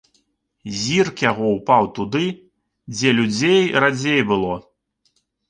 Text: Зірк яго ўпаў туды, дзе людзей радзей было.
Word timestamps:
Зірк 0.85 1.21
яго 1.31 1.45
ўпаў 1.57 1.83
туды, 1.99 2.23
дзе 2.95 3.13
людзей 3.19 3.61
радзей 3.85 4.21
было. 4.33 4.53